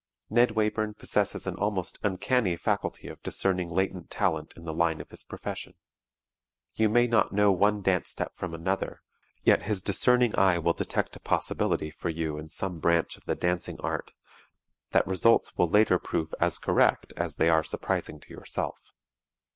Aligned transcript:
Ned 0.31 0.55
Wayburn 0.55 0.95
possesses 0.97 1.45
an 1.45 1.53
almost 1.57 1.99
uncanny 2.01 2.57
faculty 2.57 3.07
of 3.07 3.21
discerning 3.21 3.69
latent 3.69 4.09
talent 4.09 4.51
in 4.57 4.63
the 4.65 4.73
line 4.73 4.99
of 4.99 5.11
his 5.11 5.23
profession. 5.23 5.75
You 6.73 6.89
may 6.89 7.05
not 7.05 7.33
know 7.33 7.51
one 7.51 7.83
dance 7.83 8.09
step 8.09 8.35
from 8.35 8.55
another, 8.55 9.03
yet 9.43 9.61
his 9.61 9.79
discerning 9.83 10.33
eye 10.35 10.57
will 10.57 10.73
detect 10.73 11.15
a 11.17 11.19
possibility 11.19 11.91
for 11.91 12.09
you 12.09 12.39
in 12.39 12.49
some 12.49 12.79
branch 12.79 13.15
of 13.15 13.25
the 13.25 13.35
dancing 13.35 13.79
art 13.81 14.11
that 14.89 15.05
results 15.05 15.55
will 15.55 15.69
later 15.69 15.99
prove 15.99 16.33
as 16.39 16.57
correct 16.57 17.13
as 17.15 17.35
they 17.35 17.49
are 17.49 17.63
surprising 17.63 18.19
to 18.21 18.29
yourself. 18.33 18.79